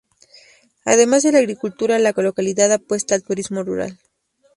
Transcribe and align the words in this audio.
Además 0.83 1.21
de 1.21 1.31
la 1.31 1.37
agricultura, 1.37 1.99
la 1.99 2.11
localidad 2.17 2.71
apuesta 2.71 3.13
al 3.13 3.21
turismo 3.21 3.61
rural. 3.61 3.99